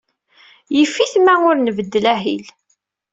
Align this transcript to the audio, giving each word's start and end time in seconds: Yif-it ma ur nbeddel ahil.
Yif-it 0.75 1.13
ma 1.25 1.33
ur 1.49 1.55
nbeddel 1.57 2.05
ahil. 2.13 2.45